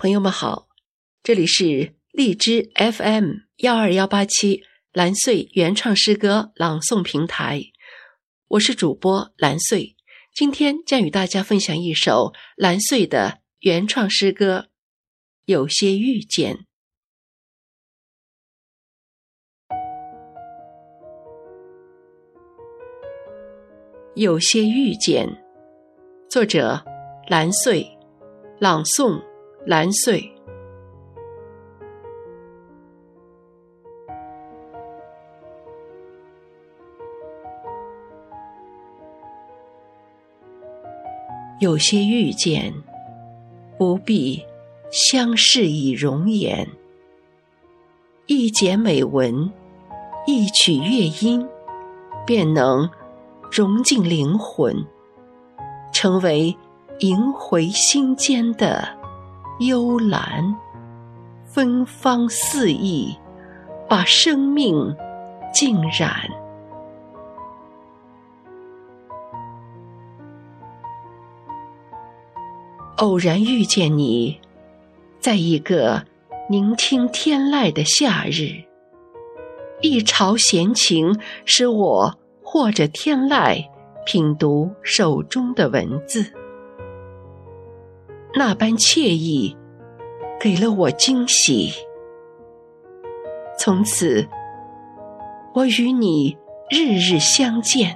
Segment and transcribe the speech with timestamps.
[0.00, 0.66] 朋友们好，
[1.22, 4.62] 这里是荔枝 FM 幺二幺八七
[4.94, 7.60] 蓝穗原创诗歌朗诵平台，
[8.48, 9.94] 我是主播蓝穗，
[10.34, 14.58] 今天将与大家分享一首蓝穗的原创诗歌
[15.44, 16.56] 《有些遇见》。
[24.14, 25.28] 有些遇见，
[26.30, 26.82] 作者
[27.28, 27.86] 蓝穗，
[28.58, 29.28] 朗诵。
[29.66, 30.32] 蓝穗，
[41.60, 42.72] 有些遇见，
[43.76, 44.42] 不必
[44.90, 46.66] 相视以容颜。
[48.24, 49.52] 一剪美文，
[50.26, 51.46] 一曲乐音，
[52.26, 52.88] 便能
[53.52, 54.74] 融进灵魂，
[55.92, 56.56] 成为
[57.00, 58.99] 萦回心间的。
[59.60, 60.56] 幽兰，
[61.44, 63.14] 芬芳四溢，
[63.86, 64.96] 把生命
[65.52, 66.10] 浸染。
[72.96, 74.40] 偶然遇见你，
[75.18, 76.06] 在一个
[76.48, 78.64] 聆听天籁的夏日，
[79.82, 83.62] 一朝闲情使我或者天籁
[84.06, 86.32] 品读手中的文字。
[88.42, 89.54] 那般惬意，
[90.40, 91.70] 给了我惊喜。
[93.58, 94.26] 从此，
[95.52, 96.38] 我与你
[96.70, 97.94] 日日相见。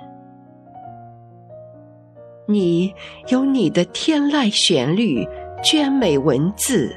[2.46, 2.94] 你
[3.28, 5.26] 有你的天籁旋律、
[5.62, 6.94] 娟美文字，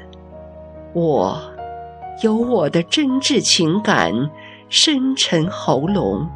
[0.92, 1.40] 我
[2.22, 4.12] 有我的真挚情感、
[4.68, 6.28] 深沉喉咙。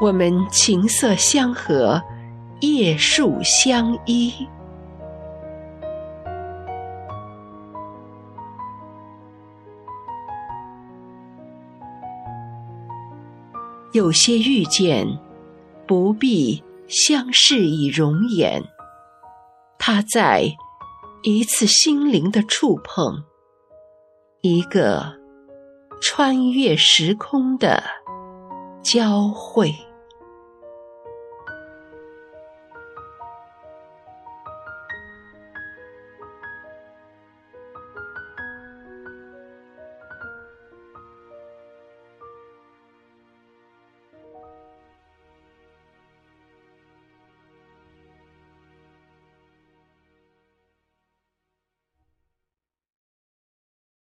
[0.00, 2.00] 我们琴瑟相和。
[2.62, 4.32] 叶树相依，
[13.90, 15.04] 有些遇见
[15.88, 18.62] 不必相视以容颜，
[19.76, 20.44] 它在
[21.24, 23.24] 一次心灵的触碰，
[24.40, 25.12] 一个
[26.00, 27.82] 穿越时空的
[28.84, 29.74] 交汇。